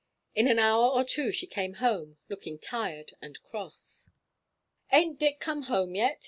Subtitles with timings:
[0.33, 4.09] In an hour or two she came home, looking tired and cross.
[4.91, 6.19] "Ain't Dick come home yet?"